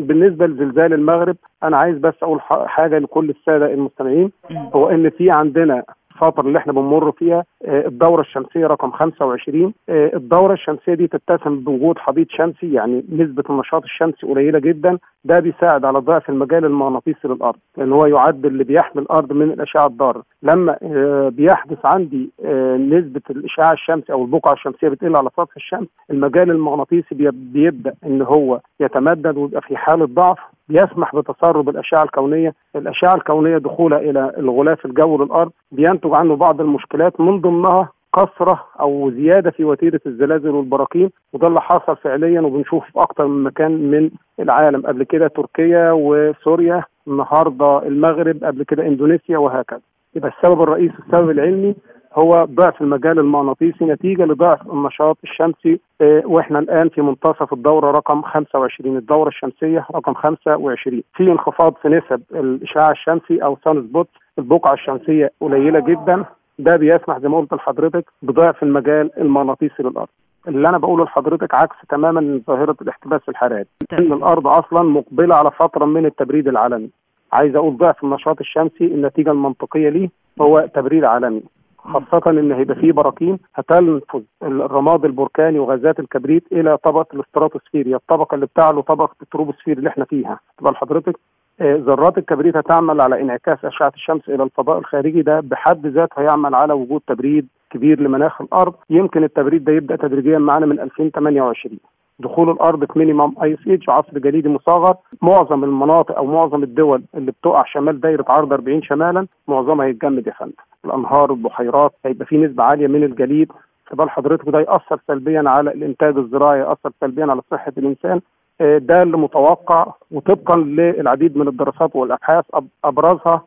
بالنسبة 0.00 0.46
لزلزال 0.46 0.92
المغرب 0.92 1.36
أنا 1.62 1.76
عايز 1.76 1.98
بس 1.98 2.14
أقول 2.22 2.40
حاجة 2.66 2.98
لكل 2.98 3.30
السادة 3.30 3.66
المستمعين. 3.66 4.32
هو 4.74 4.88
إن 4.90 5.10
في 5.10 5.30
عندنا 5.30 5.84
الفترة 6.22 6.46
اللي 6.46 6.58
إحنا 6.58 6.72
بنمر 6.72 7.12
فيها 7.12 7.44
آه، 7.64 7.86
الدورة 7.86 8.20
الشمسية 8.20 8.66
رقم 8.66 8.90
25 8.90 9.74
آه، 9.88 10.10
الدورة 10.16 10.52
الشمسية 10.52 10.94
دي 10.94 11.06
تتسم 11.06 11.60
بوجود 11.60 11.98
حضيض 11.98 12.26
شمسي 12.30 12.72
يعني 12.72 13.04
نسبة 13.12 13.42
النشاط 13.50 13.82
الشمسي 13.82 14.26
قليلة 14.26 14.58
جدا. 14.58 14.98
ده 15.24 15.40
بيساعد 15.40 15.84
على 15.84 15.98
ضعف 15.98 16.30
المجال 16.30 16.64
المغناطيسي 16.64 17.28
للأرض 17.28 17.56
لأن 17.76 17.92
هو 17.92 18.06
يعد 18.06 18.46
اللي 18.46 18.64
بيحمي 18.64 19.02
الأرض 19.02 19.32
من 19.32 19.50
الأشعة 19.50 19.86
الضارة. 19.86 20.22
لما 20.42 20.76
آه، 20.82 21.28
بيحدث 21.28 21.78
عندي 21.86 22.30
نسبة 22.76 23.20
الاشعاع 23.30 23.72
الشمسي 23.72 24.12
أو 24.12 24.24
البقعه 24.24 24.52
الشمسية 24.52 24.88
بتقل 24.88 25.16
على 25.16 25.28
سطح 25.36 25.56
الشمس 25.56 25.88
المجال 26.10 26.50
المغناطيسي 26.50 27.14
بيبدأ 27.32 27.94
إن 28.06 28.22
هو 28.22 28.60
يتمدد 28.80 29.36
ويبقى 29.36 29.62
في 29.62 29.76
حالة 29.76 30.04
ضعف 30.06 30.38
يسمح 30.70 31.16
بتسرب 31.16 31.68
الاشعه 31.68 32.02
الكونية، 32.02 32.54
الاشعه 32.76 33.14
الكونية 33.14 33.58
دخولها 33.58 33.98
إلى 33.98 34.32
الغلاف 34.38 34.86
الجوي 34.86 35.18
للأرض 35.24 35.50
بينتج 35.72 36.14
عنه 36.14 36.36
بعض 36.36 36.60
المشكلات 36.60 37.20
من 37.20 37.40
ضمنها 37.40 37.88
كثره 38.16 38.64
أو 38.80 39.10
زيادة 39.10 39.50
في 39.50 39.64
وتيرة 39.64 40.00
الزلازل 40.06 40.48
والبراكين 40.50 41.10
وده 41.32 41.46
اللي 41.48 41.60
حصل 41.60 41.96
فعليا 41.96 42.40
وبنشوف 42.40 42.84
في 42.84 42.92
أكثر 43.02 43.26
من 43.26 43.42
مكان 43.44 43.70
من 43.90 44.10
العالم. 44.40 44.86
قبل 44.86 45.02
كده 45.04 45.28
تركيا 45.28 45.92
وسوريا 45.92 46.84
النهارده 47.08 47.82
المغرب 47.86 48.44
قبل 48.44 48.62
كده 48.62 48.86
إندونيسيا 48.86 49.38
وهكذا. 49.38 49.80
يبقى 50.14 50.32
السبب 50.38 50.62
الرئيسي 50.62 50.94
السبب 51.06 51.30
العلمي 51.30 51.74
هو 52.14 52.44
ضعف 52.44 52.82
المجال 52.82 53.18
المغناطيسي 53.18 53.84
نتيجة 53.84 54.24
لضعف 54.24 54.72
النشاط 54.72 55.18
الشمسي 55.24 55.80
آه، 56.00 56.22
وإحنا 56.24 56.58
الآن 56.58 56.88
في 56.88 57.02
منتصف 57.02 57.52
الدورة 57.52 57.90
رقم 57.90 58.22
25 58.22 58.96
الدورة 58.96 59.28
الشمسية 59.28 59.86
رقم 59.94 60.14
25 60.14 61.02
في 61.14 61.22
انخفاض 61.32 61.74
في 61.82 61.88
نسب 61.88 62.22
الإشعاع 62.34 62.90
الشمسي 62.90 63.42
أو 63.44 63.58
سان 63.64 63.82
سبوت 63.82 64.08
البقعة 64.38 64.72
الشمسية 64.72 65.32
قليلة 65.40 65.80
جدا. 65.80 66.24
ده 66.58 66.76
بيسمح 66.76 67.18
زي 67.18 67.28
ما 67.28 67.38
قلت 67.38 67.52
لحضرتك 67.54 68.04
بضعف 68.22 68.62
المجال 68.62 69.10
المغناطيسي 69.18 69.82
للأرض. 69.82 70.08
اللي 70.48 70.68
أنا 70.68 70.78
بقوله 70.78 71.04
لحضرتك 71.04 71.54
عكس 71.54 71.76
تماما 71.88 72.20
من 72.20 72.40
ظاهرة 72.46 72.76
الاحتباس 72.82 73.20
الحراري. 73.28 73.64
ان 73.92 74.12
الأرض 74.12 74.46
أصلا 74.46 74.82
مقبلة 74.82 75.34
على 75.34 75.50
فترة 75.50 75.84
من 75.84 76.06
التبريد 76.06 76.48
العالمي 76.48 76.90
عايز 77.32 77.56
أقول 77.56 77.76
ضعف 77.76 78.04
النشاط 78.04 78.40
الشمسي 78.40 78.84
النتيجة 78.84 79.30
المنطقية 79.30 79.88
ليه 79.88 80.08
هو 80.40 80.68
تبريد 80.74 81.04
عالمي 81.04 81.42
خاصة 81.84 82.30
إن 82.30 82.52
هيبقى 82.52 82.76
فيه 82.76 82.92
براكين 82.92 83.38
هتنفث 83.54 84.22
الرماد 84.42 85.04
البركاني 85.04 85.58
وغازات 85.58 86.00
الكبريت 86.00 86.44
إلى 86.52 86.76
طبقة 86.76 87.06
الاستراتوسفير 87.14 87.86
هي 87.88 87.94
الطبقة 87.94 88.34
اللي 88.34 88.46
بتعلو 88.46 88.80
طبقة 88.80 89.14
التروبوسفير 89.22 89.78
اللي 89.78 89.88
إحنا 89.88 90.04
فيها. 90.04 90.38
تبقى 90.58 90.72
لحضرتك 90.72 91.16
آه، 91.60 91.76
ذرات 91.76 92.18
الكبريت 92.18 92.56
هتعمل 92.56 93.00
على 93.00 93.20
انعكاس 93.20 93.64
أشعة 93.64 93.92
الشمس 93.94 94.28
إلى 94.28 94.42
الفضاء 94.42 94.78
الخارجي. 94.78 95.22
ده 95.22 95.40
بحد 95.40 95.86
ذاته 95.86 96.20
هيعمل 96.22 96.54
على 96.54 96.72
وجود 96.72 97.00
تبريد 97.06 97.48
كبير 97.70 98.00
لمناخ 98.00 98.40
الأرض. 98.40 98.74
يمكن 98.90 99.24
التبريد 99.24 99.64
ده 99.64 99.72
يبدأ 99.72 99.96
تدريجيا 99.96 100.38
معانا 100.38 100.66
من 100.66 100.80
2028 100.80 101.78
دخول 102.22 102.50
الأرض 102.50 102.86
minimum 102.96 103.34
ice 103.42 103.58
age 103.66 103.90
عصر 103.90 104.18
جليدي 104.18 104.48
مصغر. 104.48 104.94
معظم 105.22 105.64
المناطق 105.64 106.16
أو 106.16 106.26
معظم 106.26 106.62
الدول 106.62 107.02
اللي 107.14 107.30
بتقع 107.32 107.64
شمال 107.66 108.00
دايرة 108.00 108.24
عرض 108.28 108.52
40 108.52 108.82
شمالا 108.82 109.26
معظمها 109.48 109.86
هيتجمد 109.86 110.26
يا 110.26 110.32
فندم. 110.32 110.52
الأنهار 110.84 111.30
البحيرات 111.30 111.92
هيبقى 112.04 112.26
في 112.26 112.36
نسبة 112.38 112.62
عالية 112.62 112.86
من 112.86 113.04
الجليد. 113.04 113.52
بال 113.92 114.10
حضرتك 114.10 114.46
وده 114.46 114.60
يأثر 114.60 114.98
سلبيا 115.08 115.42
على 115.46 115.70
الإنتاج 115.72 116.16
الزراعي 116.16 116.60
يأثر 116.60 116.90
سلبيا 117.00 117.26
على 117.30 117.40
صحة 117.50 117.72
الإنسان. 117.78 118.20
آه، 118.60 118.78
ده 118.78 119.02
اللي 119.02 119.16
متوقع 119.16 119.86
وطبقا 120.10 120.56
للعديد 120.56 121.36
من 121.38 121.48
الدراسات 121.48 121.96
والأبحاث 121.96 122.44
أبرزها 122.84 123.42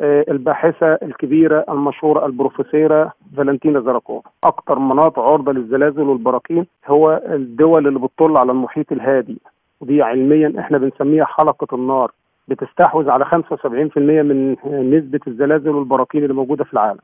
الباحثة 0.00 0.86
الكبيرة 1.02 1.64
المشهورة 1.68 2.26
البروفيسوره 2.26 3.12
فالنتينا 3.36 3.80
زراكوف. 3.80 4.24
أكثر 4.44 4.78
مناطق 4.78 5.18
عرضة 5.18 5.52
للزلازل 5.52 6.02
والبراكين 6.02 6.66
هو 6.86 7.22
الدول 7.26 7.86
اللي 7.88 7.98
بتطل 7.98 8.36
على 8.36 8.52
المحيط 8.52 8.92
الهادي. 8.92 9.38
ودي 9.80 10.02
علميا 10.02 10.54
إحنا 10.58 10.78
بنسميها 10.78 11.24
حلقة 11.24 11.74
النار. 11.74 12.12
بتستحوذ 12.48 13.10
على 13.10 13.24
75% 13.24 14.22
من 14.22 14.56
نسبة 14.98 15.20
الزلازل 15.26 15.70
والبراكين 15.70 16.22
اللي 16.22 16.34
موجودة 16.34 16.64
في 16.64 16.72
العالم. 16.72 17.00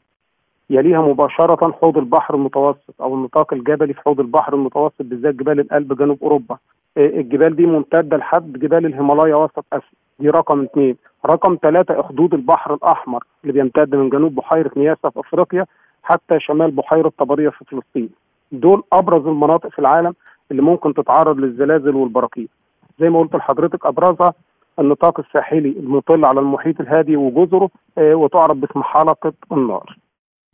يليها 0.71 1.01
مباشرة 1.03 1.73
حوض 1.73 1.99
البحر 1.99 2.35
المتوسط 2.35 2.95
أو 3.01 3.15
النطاق 3.15 3.53
الجبلي 3.55 3.95
في 3.95 4.01
حوض 4.01 4.21
البحر 4.21 4.55
المتوسط 4.55 4.95
بالذات 5.03 5.35
جبال 5.35 5.61
الألب 5.61 5.97
جنوب 5.99 6.19
أوروبا. 6.23 6.59
آه، 6.97 7.07
الجبال 7.07 7.57
دي 7.57 7.67
ممتدة 7.67 8.17
لحد 8.17 8.53
جبال 8.53 8.87
الهيمالايا 8.87 9.35
وسط 9.35 9.65
آسيا. 9.73 10.04
دي 10.21 10.31
رقم 10.31 10.63
اثنين 10.63 10.97
رقم 11.27 11.59
ثلاثة 11.63 12.01
أخدود 12.01 12.35
البحر 12.35 12.75
الأحمر 12.75 13.25
اللي 13.43 13.53
بيمتد 13.53 13.95
من 13.95 14.09
جنوب 14.09 14.35
بحيرة 14.35 14.71
نياسا 14.77 15.11
في 15.11 15.21
أفريقيا 15.21 15.67
حتى 16.03 16.41
شمال 16.41 16.71
بحيرة 16.71 17.13
طبرية 17.19 17.49
في 17.49 17.65
فلسطين. 17.71 18.09
دول 18.53 18.83
أبرز 18.93 19.27
المناطق 19.27 19.69
في 19.69 19.79
العالم 19.79 20.15
اللي 20.51 20.63
ممكن 20.63 20.95
تتعرض 20.95 21.37
للزلازل 21.39 21.95
والبراكين. 21.95 22.49
زي 23.01 23.11
ما 23.11 23.19
قلت 23.21 23.35
لحضرتك 23.35 23.87
أبرزها 23.87 24.35
النطاق 24.79 25.21
الساحلي 25.21 25.69
المطل 25.69 26.25
على 26.25 26.41
المحيط 26.41 26.81
الهادي 26.81 27.17
وجزره 27.17 27.71
آه، 27.99 28.15
وتعرف 28.15 28.57
باسم 28.57 28.83
حلقة 28.83 29.33
النار. 29.53 29.97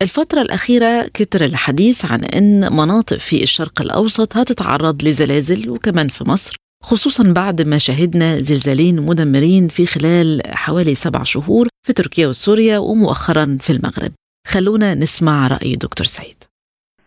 الفترة 0.03 0.41
الأخيرة 0.43 1.03
كتر 1.15 1.45
الحديث 1.45 2.13
عن 2.13 2.21
أن 2.25 2.77
مناطق 2.77 3.17
في 3.17 3.43
الشرق 3.43 3.83
الأوسط 3.83 4.37
هتتعرض 4.37 5.03
لزلازل 5.03 5.71
وكمان 5.71 6.09
في 6.09 6.25
مصر. 6.31 6.57
خصوصا 6.83 7.33
بعد 7.33 7.63
ما 7.63 7.79
شهدنا 7.79 8.35
زلزالين 8.41 9.07
مدمرين 9.07 9.69
في 9.69 9.87
خلال 9.87 10.43
حوالي 10.47 10.95
سبع 10.95 11.23
شهور 11.23 11.67
في 11.87 11.93
تركيا 11.93 12.29
وسوريا 12.29 12.79
ومؤخرا 12.79 13.59
في 13.61 13.71
المغرب. 13.71 14.13
خلونا 14.47 14.95
نسمع 14.95 15.47
رأي 15.49 15.77
دكتور 15.77 16.07
سعيد. 16.07 16.45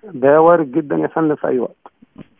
ده 0.04 0.42
وارد 0.42 0.72
جدا 0.72 0.96
يا 0.96 1.08
فندم 1.08 1.36
في 1.36 1.48
أي 1.48 1.60
وقت. 1.60 1.78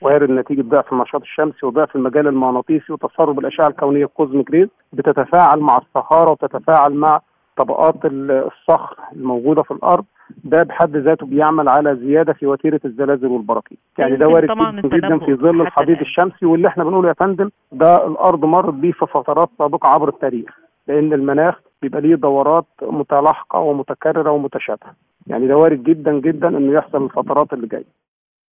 وارد 0.02 0.30
نتيجة 0.30 0.62
ضعف 0.62 0.94
النشاط 0.94 1.22
الشمسي 1.22 1.66
وضعف 1.66 1.96
المجال 1.96 2.28
المغناطيسي 2.28 2.94
وتسرب 2.94 3.40
الاشعه 3.40 3.68
الكونية 3.68 4.06
ال 4.06 4.12
cosmic 4.12 4.52
rays 4.52 4.68
بتتفاعل 4.94 5.60
مع 5.60 5.78
الصهارة 5.78 6.32
وتتفاعل 6.32 6.94
مع 6.94 7.22
طبقات 7.58 7.96
الصخر 8.06 8.96
الموجودة 9.16 9.64
في 9.64 9.72
الأرض. 9.72 10.06
ده 10.44 10.64
بحد 10.64 10.98
ذاته 10.98 11.26
بيعمل 11.26 11.68
على 11.70 11.96
زيادة 11.96 12.34
في 12.34 12.46
وتيرة 12.48 12.80
الزلازل 12.86 13.28
والبراكين. 13.28 13.78
يعني 13.98 14.16
ده 14.16 14.28
وارد 14.28 14.50
جدا, 14.86 15.18
في 15.20 15.36
ظل 15.36 15.62
الحضيض 15.62 16.00
الشمسي 16.00 16.46
واللي 16.46 16.68
إحنا 16.68 16.84
بنقوله 16.84 17.08
يا 17.08 17.14
فندم 17.14 17.50
ده 17.72 18.08
الأرض 18.08 18.46
مرت 18.46 18.74
بيه 18.74 18.92
في 18.92 19.06
فترات 19.14 19.50
سابقة 19.58 19.88
عبر 19.88 20.10
التاريخ 20.10 20.50
لأن 20.88 21.14
المناخ 21.14 21.56
بيبقى 21.82 22.02
ليه 22.02 22.16
دورات 22.16 22.66
متلاحقة 22.82 23.60
ومتكررة 23.60 24.32
ومتشابهة. 24.32 24.96
يعني 25.28 25.48
ده 25.48 25.58
وارد 25.58 25.84
جدا 25.84 26.20
جدا 26.20 26.48
إنه 26.48 26.74
يحصل 26.74 27.04
الفترات 27.06 27.54
اللي 27.54 27.68
جاية. 27.68 28.04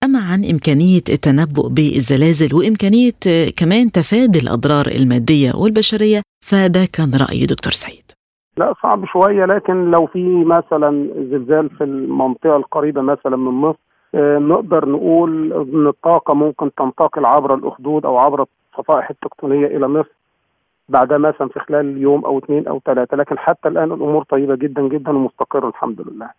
أما 0.05 0.19
عن 0.19 0.45
إمكانية 0.53 1.01
التنبؤ 1.09 1.69
بالزلازل 1.69 2.55
وإمكانية 2.55 3.13
كمان 3.57 3.93
تفادي 3.93 4.39
الأضرار 4.39 4.87
المادية 4.87 5.53
والبشرية 5.63 6.21
فده 6.47 6.81
كان 6.93 7.11
رأي 7.15 7.47
دكتور 7.47 7.73
سعيد. 7.73 8.03
لا 8.57 8.75
صعب 8.83 9.05
شوية 9.05 9.45
لكن 9.45 9.91
لو 9.91 10.07
في 10.07 10.45
مثلا 10.45 11.09
زلزال 11.31 11.71
في 11.71 11.85
المنطقة 11.85 12.57
القريبة 12.57 13.01
مثلا 13.03 13.37
من 13.37 13.53
مصر 13.53 13.79
آه، 14.15 14.39
نقدر 14.39 14.89
نقول 14.89 15.53
إن 15.53 15.87
الطاقة 15.87 16.35
ممكن 16.35 16.75
تنتقل 16.75 17.25
عبر 17.25 17.55
الأخدود 17.55 18.07
أو 18.07 18.19
عبر 18.19 18.45
الصفائح 18.73 19.11
التكتونية 19.11 19.67
إلى 19.67 19.89
مصر 19.89 20.11
بعدها 20.89 21.19
مثلا 21.19 21.49
في 21.49 21.61
خلال 21.61 21.99
يوم 21.99 22.25
أو 22.25 22.39
اثنين 22.39 22.69
أو 22.69 22.81
ثلاثة 22.85 23.17
لكن 23.17 23.39
حتى 23.39 23.69
الآن 23.69 23.93
الأمور 23.93 24.23
طيبة 24.23 24.55
جدا 24.55 24.83
جدا 24.83 25.11
ومستقرة 25.11 25.69
الحمد 25.69 26.01
لله. 26.01 26.31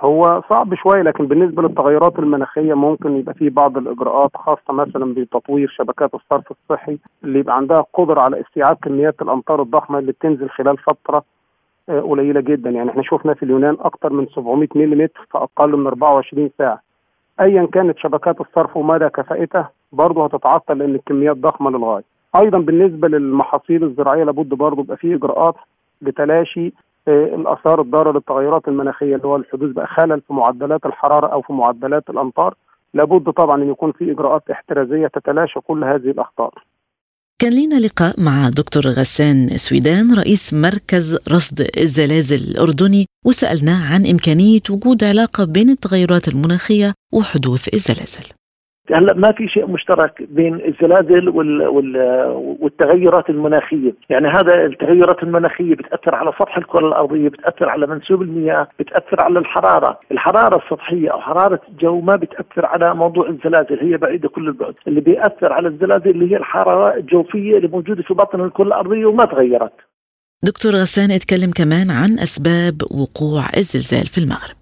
هو 0.00 0.42
صعب 0.50 0.74
شوية 0.74 1.02
لكن 1.02 1.26
بالنسبة 1.26 1.62
للتغيرات 1.62 2.18
المناخية 2.18 2.74
ممكن 2.74 3.16
يبقى 3.16 3.34
في 3.34 3.48
بعض 3.50 3.76
الإجراءات 3.78 4.30
خاصة 4.36 4.72
مثلا 4.72 5.14
بتطوير 5.14 5.68
شبكات 5.68 6.14
الصرف 6.14 6.44
الصحي 6.50 6.98
اللي 7.24 7.38
يبقى 7.38 7.56
عندها 7.56 7.84
قدرة 7.94 8.20
على 8.20 8.40
استيعاب 8.40 8.76
كميات 8.82 9.22
الأمطار 9.22 9.62
الضخمة 9.62 9.98
اللي 9.98 10.12
بتنزل 10.12 10.48
خلال 10.50 10.78
فترة 10.78 11.22
قليلة 11.90 12.40
جدا. 12.40 12.70
يعني 12.70 12.90
إحنا 12.90 13.02
شفنا 13.02 13.34
في 13.34 13.42
اليونان 13.42 13.76
أكثر 13.80 14.12
من 14.12 14.26
700 14.26 14.68
ملم 14.74 15.06
في 15.06 15.38
أقل 15.38 15.76
من 15.76 15.86
24 15.86 16.50
ساعة. 16.58 16.80
ايا 17.40 17.66
كانت 17.72 17.98
شبكات 17.98 18.40
الصرف 18.40 18.76
ومدى 18.76 19.08
كفاءتها 19.08 19.70
برضه 19.92 20.24
هتتعطل 20.24 20.78
لأن 20.78 20.94
الكميات 20.94 21.36
ضخمة 21.36 21.70
للغاية. 21.70 22.04
أيضا 22.36 22.58
بالنسبة 22.58 23.08
للمحاصيل 23.08 23.84
الزراعية 23.84 24.24
لابد 24.24 24.48
برضه 24.54 24.82
يبقى 24.82 24.96
في 24.96 25.14
إجراءات 25.14 25.54
لتلاشي 26.02 26.72
الآثار 27.08 27.80
الضارة 27.80 28.12
للتغيرات 28.12 28.68
المناخية 28.68 29.16
اللي 29.16 29.26
هو 29.28 29.36
الحدوث 29.36 29.70
بقى 29.72 29.86
خلل 29.86 30.20
في 30.20 30.32
معدلات 30.32 30.86
الحرارة 30.86 31.26
أو 31.26 31.42
في 31.42 31.52
معدلات 31.52 32.10
الأمطار. 32.10 32.54
لابد 32.94 33.30
طبعا 33.30 33.62
إن 33.62 33.70
يكون 33.70 33.92
في 33.92 34.10
إجراءات 34.12 34.50
احترازية 34.50 35.06
تتلاشى 35.06 35.60
كل 35.60 35.84
هذه 35.84 36.10
الأخطار. 36.10 36.54
كان 37.40 37.52
لينا 37.52 37.80
لقاء 37.80 38.20
مع 38.20 38.48
دكتور 38.48 38.86
غسان 38.86 39.58
سويدان 39.58 40.14
رئيس 40.14 40.54
مركز 40.54 41.18
رصد 41.28 41.68
الزلازل 41.78 42.36
الأردني 42.36 43.06
وسألناه 43.26 43.94
عن 43.94 44.06
إمكانية 44.06 44.60
وجود 44.70 45.04
علاقة 45.04 45.44
بين 45.44 45.70
التغيرات 45.70 46.28
المناخية 46.28 46.94
وحدوث 47.12 47.74
الزلازل. 47.74 48.37
هلا 48.94 49.14
ما 49.14 49.32
في 49.32 49.48
شيء 49.48 49.66
مشترك 49.66 50.22
بين 50.30 50.54
الزلازل 50.54 51.28
وال 51.28 51.68
وال 51.68 51.96
والتغيرات 52.60 53.30
المناخية، 53.30 53.94
يعني 54.10 54.28
هذا 54.28 54.66
التغيرات 54.66 55.22
المناخية 55.22 55.74
بتأثر 55.74 56.14
على 56.14 56.32
سطح 56.38 56.56
الكرة 56.56 56.88
الأرضية، 56.88 57.28
بتأثر 57.28 57.68
على 57.68 57.86
منسوب 57.86 58.22
المياه، 58.22 58.68
بتأثر 58.78 59.20
على 59.20 59.38
الحرارة، 59.38 60.00
الحرارة 60.12 60.62
السطحية 60.64 61.12
أو 61.12 61.20
حرارة 61.20 61.60
الجو 61.68 62.00
ما 62.00 62.16
بتأثر 62.16 62.66
على 62.66 62.94
موضوع 62.94 63.28
الزلازل، 63.28 63.78
هي 63.80 63.96
بعيدة 63.96 64.28
كل 64.28 64.48
البعد، 64.48 64.74
اللي 64.88 65.00
بيأثر 65.00 65.52
على 65.52 65.68
الزلازل 65.68 66.10
اللي 66.10 66.32
هي 66.32 66.36
الحرارة 66.36 66.96
الجوفية 66.96 67.56
اللي 67.56 67.68
موجودة 67.68 68.02
في 68.02 68.14
باطن 68.14 68.40
الكرة 68.40 68.64
الأرضية 68.64 69.06
وما 69.06 69.24
تغيرت. 69.24 69.72
دكتور 70.44 70.72
غسان 70.72 71.10
اتكلم 71.10 71.50
كمان 71.50 71.90
عن 71.90 72.10
أسباب 72.18 72.74
وقوع 72.82 73.42
الزلزال 73.56 74.06
في 74.06 74.18
المغرب. 74.18 74.57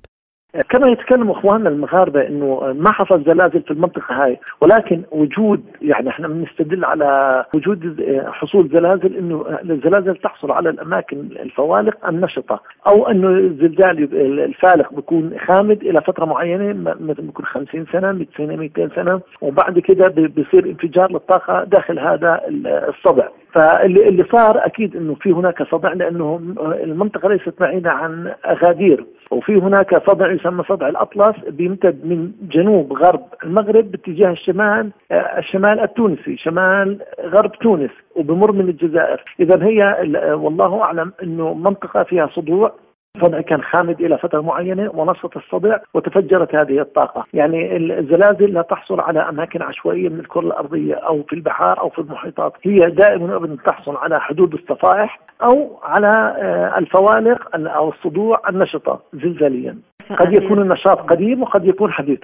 كما 0.68 0.88
يتكلم 0.88 1.30
أخواننا 1.30 1.68
المغاربة 1.68 2.26
إنه 2.26 2.74
ما 2.78 2.92
حصل 2.92 3.24
زلازل 3.24 3.62
في 3.62 3.70
المنطقة 3.70 4.24
هاي 4.24 4.38
ولكن 4.60 5.02
وجود 5.10 5.62
يعني 5.82 6.08
إحنا 6.08 6.28
بنستدل 6.28 6.84
على 6.84 7.44
وجود 7.56 8.06
حصول 8.26 8.68
زلازل 8.68 9.16
إنه 9.16 9.44
الزلازل 9.70 10.16
تحصل 10.16 10.50
على 10.50 10.70
الأماكن 10.70 11.18
الفوالق 11.18 12.08
النشطة 12.08 12.60
أو 12.88 13.08
إنه 13.10 13.28
الزلزال 13.28 14.14
الفالق 14.44 14.92
بيكون 14.94 15.30
خامد 15.46 15.82
إلى 15.82 16.00
فترة 16.02 16.24
معينة 16.24 16.72
مثلا 17.00 17.26
بيكون 17.26 17.44
50 17.44 17.86
سنة 17.92 18.12
100 18.12 18.26
سنة 18.36 18.56
200 18.56 18.88
سنة 18.96 19.20
وبعد 19.40 19.78
كده 19.78 20.08
بيصير 20.08 20.64
انفجار 20.66 21.12
للطاقة 21.12 21.64
داخل 21.64 21.98
هذا 21.98 22.40
الصدع. 22.88 23.28
فاللي 23.52 24.08
اللي 24.08 24.24
صار 24.32 24.66
أكيد 24.66 24.96
إنه 24.96 25.14
في 25.14 25.32
هناك 25.32 25.62
صدع 25.62 25.92
لأنه 25.92 26.40
المنطقة 26.82 27.28
ليست 27.28 27.54
بعيدة 27.60 27.90
عن 27.90 28.32
أغادير. 28.46 29.04
وفي 29.30 29.56
هناك 29.56 30.10
صدع 30.10 30.32
يسمى 30.32 30.64
صدع 30.68 30.88
الأطلس 30.88 31.36
بيمتد 31.48 32.04
من 32.04 32.32
جنوب 32.42 32.92
غرب 32.92 33.22
المغرب 33.44 33.90
باتجاه 33.90 34.30
الشمال 34.30 34.90
الشمال 35.12 35.80
التونسي 35.80 36.36
شمال 36.36 36.98
غرب 37.20 37.52
تونس 37.52 37.90
وبمر 38.16 38.52
من 38.52 38.68
الجزائر. 38.68 39.24
اذا 39.40 39.64
هي 39.64 39.96
والله 40.34 40.82
أعلم 40.82 41.12
إنه 41.22 41.54
منطقة 41.54 42.02
فيها 42.02 42.26
صدوع. 42.26 42.72
الصدع 43.16 43.40
كان 43.40 43.62
خامد 43.62 44.00
إلى 44.00 44.18
فترة 44.18 44.40
معينة 44.40 44.90
ونشط 44.94 45.36
الصدع 45.36 45.78
وتفجرت 45.94 46.54
هذه 46.54 46.80
الطاقة، 46.80 47.24
يعني 47.34 47.76
الزلازل 47.76 48.52
لا 48.52 48.62
تحصل 48.62 49.00
على 49.00 49.28
أماكن 49.28 49.62
عشوائية 49.62 50.08
من 50.08 50.20
الكرة 50.20 50.40
الأرضية 50.40 50.94
أو 50.94 51.22
في 51.22 51.32
البحار 51.32 51.80
أو 51.80 51.90
في 51.90 51.98
المحيطات، 51.98 52.52
هي 52.62 52.90
دائما 52.90 53.36
ابدا 53.36 53.56
تحصل 53.66 53.96
على 53.96 54.20
حدود 54.20 54.54
الصفائح 54.54 55.20
أو 55.42 55.78
على 55.82 56.36
آه، 56.38 56.78
الفوالق 56.78 57.40
أو 57.54 57.92
الصدوع 57.92 58.42
النشطة 58.48 59.00
زلزاليا. 59.14 59.78
قد 60.18 60.32
يكون 60.32 60.62
النشاط 60.62 60.98
قديم 60.98 61.42
وقد 61.42 61.64
يكون 61.64 61.92
حديث. 61.92 62.18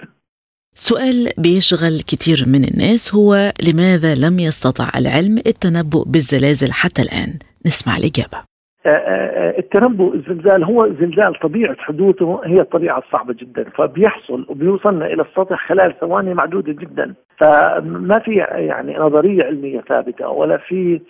سؤال 0.74 1.33
بيشغل 1.38 2.00
كثير 2.00 2.44
من 2.46 2.64
الناس 2.64 3.14
هو 3.14 3.52
لماذا 3.68 4.14
لم 4.14 4.38
يستطع 4.38 4.88
العلم 4.96 5.38
التنبؤ 5.46 6.05
بالزلازل 6.05 6.72
حتى 6.72 7.02
الآن؟ 7.02 7.38
نسمع 7.66 7.96
الإجابة 7.96 8.51
التنبؤ 8.86 10.14
الزلزال 10.14 10.64
هو 10.64 10.88
زلزال 11.00 11.34
طبيعة 11.34 11.76
حدوثه 11.78 12.40
هي 12.44 12.60
الطبيعة 12.60 12.98
الصعبة 12.98 13.34
جدا 13.34 13.64
فبيحصل 13.64 14.46
وبيوصلنا 14.48 15.06
إلى 15.06 15.22
السطح 15.22 15.68
خلال 15.68 15.94
ثواني 16.00 16.34
معدودة 16.34 16.72
جدا. 16.72 17.14
فما 17.42 18.18
في 18.18 18.35
يعني 18.52 18.98
نظرية 18.98 19.44
علمية 19.44 19.81
ثابتة 19.81 20.28
ولا 20.28 20.57
في 20.57 21.00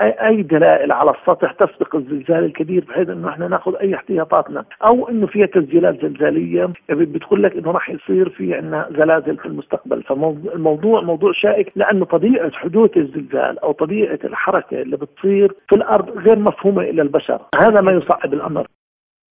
أي 0.00 0.42
دلائل 0.42 0.92
على 0.92 1.10
السطح 1.10 1.52
تسبق 1.52 1.96
الزلزال 1.96 2.44
الكبير 2.44 2.84
بحيث 2.88 3.08
إنه 3.08 3.28
إحنا 3.28 3.48
نأخذ 3.48 3.76
أي 3.76 3.94
احتياطاتنا 3.94 4.64
أو 4.86 5.08
إنه 5.08 5.26
فيها 5.26 5.46
تسجيلات 5.46 6.02
زلزالية 6.02 6.68
بتقول 6.88 7.42
لك 7.42 7.56
إنه 7.56 7.70
راح 7.70 7.90
يصير 7.90 8.28
في 8.28 8.54
عندنا 8.54 8.88
زلازل 8.90 9.36
في 9.36 9.46
المستقبل. 9.46 10.02
فالموضوع 10.02 11.00
موضوع 11.00 11.32
شائك 11.32 11.72
لأنه 11.76 12.04
طبيعة 12.04 12.50
حدوث 12.52 12.96
الزلزال 12.96 13.58
أو 13.58 13.72
طبيعة 13.72 14.18
الحركة 14.24 14.82
اللي 14.82 14.96
بتصير 14.96 15.52
في 15.68 15.76
الأرض 15.76 16.18
غير 16.18 16.38
مفهومة 16.38 16.82
إلى 16.82 17.02
البشر. 17.02 17.40
هذا 17.60 17.80
ما 17.80 17.92
يصعب 17.92 18.34
الأمر. 18.34 18.66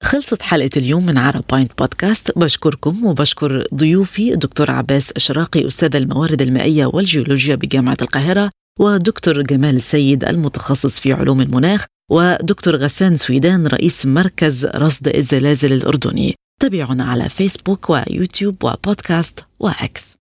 خلصت 0.03 0.43
حلقة 0.43 0.71
اليوم 0.77 1.07
من 1.07 1.19
Arab 1.19 1.45
Point 1.51 1.73
Podcast 1.79 2.39
بشكركم 2.39 3.05
وبشكر 3.05 3.67
ضيوفي 3.75 4.33
الدكتور 4.35 4.71
عباس 4.71 5.13
شراقي 5.17 5.69
أستاذ 5.69 5.97
الموارد 5.97 6.43
المائية 6.43 6.87
والجيولوجيا 6.87 7.55
بجامعة 7.55 7.97
القاهرة 8.03 8.51
ودكتور 8.81 9.43
جمال 9.43 9.77
السيد 9.77 10.25
المتخصص 10.25 11.01
في 11.01 11.13
علوم 11.13 11.41
المناخ 11.41 11.87
ودكتور 12.11 12.77
غسان 12.77 13.17
سويدان 13.17 13.67
رئيس 13.67 14.07
مركز 14.07 14.67
رصد 14.67 15.09
الزلازل 15.09 15.73
الأردني. 15.73 16.35
تابعونا 16.61 17.05
على 17.05 17.29
فيسبوك 17.29 17.91
ويوتيوب 17.91 18.65
وبودكاست 18.65 19.45
وأكس. 19.61 20.15